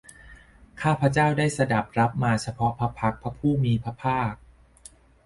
[0.81, 4.33] ข้าพเจ้าได้สดับรับมาเฉพาะพระพักตร์พระผู้มีพระภาค